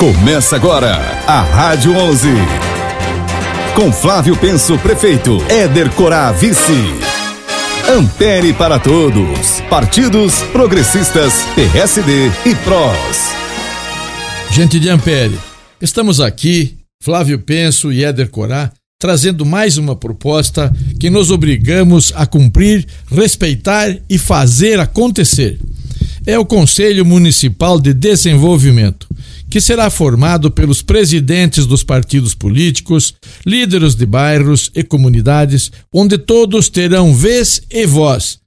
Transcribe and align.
Começa 0.00 0.56
agora 0.56 0.96
a 1.26 1.42
Rádio 1.42 1.94
11. 1.94 2.28
Com 3.76 3.92
Flávio 3.92 4.34
Penso, 4.34 4.78
prefeito. 4.78 5.36
Éder 5.46 5.90
Corá, 5.90 6.32
vice. 6.32 6.72
Ampere 7.86 8.54
para 8.54 8.78
todos. 8.78 9.60
Partidos 9.68 10.36
progressistas, 10.52 11.44
PSD 11.54 12.28
e 12.46 12.54
PROS. 12.64 13.34
Gente 14.50 14.80
de 14.80 14.88
Ampere, 14.88 15.38
estamos 15.82 16.18
aqui, 16.18 16.78
Flávio 17.02 17.38
Penso 17.38 17.92
e 17.92 18.02
Éder 18.02 18.30
Corá, 18.30 18.72
trazendo 18.98 19.44
mais 19.44 19.76
uma 19.76 19.94
proposta 19.94 20.74
que 20.98 21.10
nos 21.10 21.30
obrigamos 21.30 22.10
a 22.16 22.24
cumprir, 22.24 22.86
respeitar 23.14 23.94
e 24.08 24.16
fazer 24.16 24.80
acontecer. 24.80 25.58
É 26.26 26.38
o 26.38 26.44
Conselho 26.44 27.04
Municipal 27.04 27.80
de 27.80 27.92
Desenvolvimento 27.94 29.08
que 29.50 29.60
será 29.60 29.90
formado 29.90 30.48
pelos 30.48 30.80
presidentes 30.80 31.66
dos 31.66 31.82
partidos 31.82 32.34
políticos, 32.34 33.14
líderes 33.44 33.96
de 33.96 34.06
bairros 34.06 34.70
e 34.76 34.84
comunidades, 34.84 35.72
onde 35.92 36.16
todos 36.16 36.68
terão 36.68 37.12
vez 37.12 37.60
e 37.68 37.84
voz, 37.84 38.38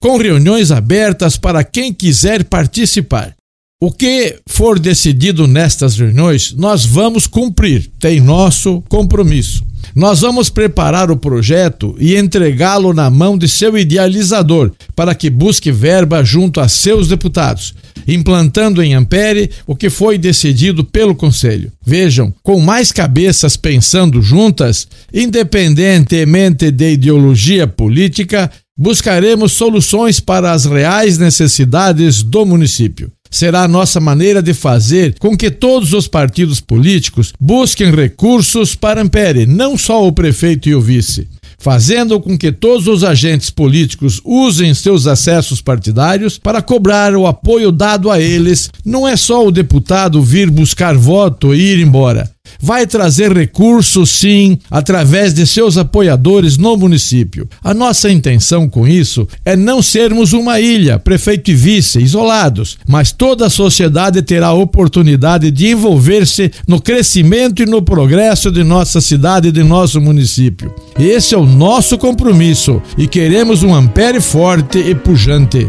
com 0.00 0.16
reuniões 0.16 0.70
abertas 0.70 1.36
para 1.36 1.62
quem 1.62 1.92
quiser 1.92 2.44
participar. 2.44 3.34
O 3.78 3.92
que 3.92 4.40
for 4.48 4.78
decidido 4.78 5.46
nestas 5.46 5.98
reuniões, 5.98 6.52
nós 6.52 6.86
vamos 6.86 7.26
cumprir, 7.26 7.90
tem 8.00 8.18
nosso 8.18 8.82
compromisso. 8.88 9.62
Nós 9.96 10.20
vamos 10.20 10.50
preparar 10.50 11.10
o 11.10 11.16
projeto 11.16 11.96
e 11.98 12.16
entregá-lo 12.16 12.92
na 12.92 13.08
mão 13.08 13.38
de 13.38 13.48
seu 13.48 13.78
idealizador 13.78 14.70
para 14.94 15.14
que 15.14 15.30
busque 15.30 15.72
verba 15.72 16.22
junto 16.22 16.60
a 16.60 16.68
seus 16.68 17.08
deputados, 17.08 17.74
implantando 18.06 18.82
em 18.82 18.92
Ampere 18.92 19.50
o 19.66 19.74
que 19.74 19.88
foi 19.88 20.18
decidido 20.18 20.84
pelo 20.84 21.14
Conselho. 21.14 21.72
Vejam, 21.82 22.30
com 22.42 22.60
mais 22.60 22.92
cabeças 22.92 23.56
pensando 23.56 24.20
juntas, 24.20 24.86
independentemente 25.14 26.70
de 26.70 26.92
ideologia 26.92 27.66
política, 27.66 28.50
buscaremos 28.76 29.52
soluções 29.52 30.20
para 30.20 30.52
as 30.52 30.66
reais 30.66 31.16
necessidades 31.16 32.22
do 32.22 32.44
município 32.44 33.10
será 33.36 33.62
a 33.62 33.68
nossa 33.68 34.00
maneira 34.00 34.42
de 34.42 34.54
fazer 34.54 35.16
com 35.18 35.36
que 35.36 35.50
todos 35.50 35.92
os 35.92 36.08
partidos 36.08 36.60
políticos 36.60 37.32
busquem 37.38 37.90
recursos 37.90 38.74
para 38.74 39.02
Ampere, 39.02 39.46
não 39.46 39.76
só 39.76 40.06
o 40.06 40.12
prefeito 40.12 40.68
e 40.68 40.74
o 40.74 40.80
vice 40.80 41.28
fazendo 41.58 42.20
com 42.20 42.36
que 42.36 42.52
todos 42.52 42.86
os 42.86 43.02
agentes 43.02 43.50
políticos 43.50 44.20
usem 44.24 44.74
seus 44.74 45.06
acessos 45.06 45.60
partidários 45.60 46.38
para 46.38 46.62
cobrar 46.62 47.16
o 47.16 47.26
apoio 47.26 47.72
dado 47.72 48.10
a 48.10 48.20
eles. 48.20 48.70
Não 48.84 49.08
é 49.08 49.16
só 49.16 49.44
o 49.44 49.50
deputado 49.50 50.22
vir 50.22 50.50
buscar 50.50 50.94
voto 50.94 51.54
e 51.54 51.72
ir 51.72 51.80
embora 51.80 52.30
vai 52.60 52.86
trazer 52.86 53.32
recursos, 53.32 54.10
sim, 54.10 54.58
através 54.70 55.32
de 55.34 55.46
seus 55.46 55.76
apoiadores 55.76 56.56
no 56.56 56.76
município. 56.76 57.48
A 57.62 57.74
nossa 57.74 58.10
intenção 58.10 58.68
com 58.68 58.86
isso 58.86 59.26
é 59.44 59.56
não 59.56 59.82
sermos 59.82 60.32
uma 60.32 60.60
ilha, 60.60 60.98
prefeito 60.98 61.50
e 61.50 61.54
vice, 61.54 62.00
isolados, 62.00 62.78
mas 62.86 63.12
toda 63.12 63.46
a 63.46 63.50
sociedade 63.50 64.22
terá 64.22 64.48
a 64.48 64.54
oportunidade 64.54 65.50
de 65.50 65.68
envolver-se 65.68 66.50
no 66.66 66.80
crescimento 66.80 67.62
e 67.62 67.66
no 67.66 67.82
progresso 67.82 68.50
de 68.50 68.62
nossa 68.62 69.00
cidade 69.00 69.48
e 69.48 69.52
de 69.52 69.62
nosso 69.62 70.00
município. 70.00 70.74
Esse 70.98 71.34
é 71.34 71.38
o 71.38 71.46
nosso 71.46 71.98
compromisso 71.98 72.82
e 72.96 73.06
queremos 73.06 73.62
um 73.62 73.74
ampere 73.74 74.20
forte 74.20 74.78
e 74.78 74.94
pujante. 74.94 75.68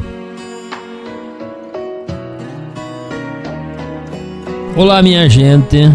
Olá, 4.76 5.02
minha 5.02 5.28
gente. 5.28 5.92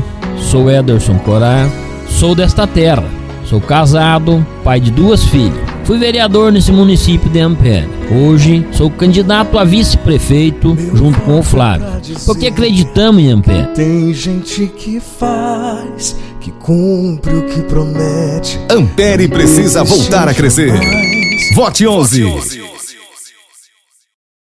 Sou 0.51 0.71
Ederson 0.71 1.19
Corá, 1.19 1.69
sou 2.09 2.35
desta 2.35 2.67
terra. 2.67 3.05
Sou 3.45 3.61
casado, 3.61 4.47
pai 4.63 4.81
de 4.81 4.91
duas 4.91 5.25
filhas. 5.25 5.59
Fui 5.85 5.99
vereador 5.99 6.53
nesse 6.53 6.71
município 6.71 7.29
de 7.29 7.41
Ampere. 7.41 7.89
Hoje 8.11 8.67
sou 8.73 8.91
candidato 8.91 9.59
a 9.59 9.65
vice-prefeito 9.65 10.77
junto 10.95 11.21
com 11.23 11.41
o 11.41 11.43
Flávio. 11.43 11.87
Porque 12.25 12.47
acreditamos 12.47 13.23
em 13.23 13.31
Ampere. 13.31 13.69
Tem 13.75 14.15
gente 14.15 14.67
que 14.69 15.01
faz, 15.01 16.17
que 16.41 16.51
cumpre 16.53 17.35
o 17.35 17.43
que 17.43 17.63
promete. 17.63 18.61
Ampere 18.71 19.29
precisa 19.29 19.83
voltar 19.83 20.29
a 20.29 20.35
crescer. 20.35 20.73
Vote 21.55 21.87
11. 21.87 22.82